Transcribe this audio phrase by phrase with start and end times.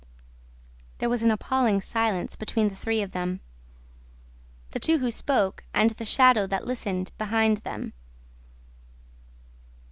[0.97, 3.39] There was an appalling silence between the three of them:
[4.71, 7.93] the two who spoke and the shadow that listened, behind them.